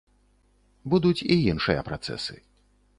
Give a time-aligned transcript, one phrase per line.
[0.95, 2.45] Будуць і іншыя працэсы.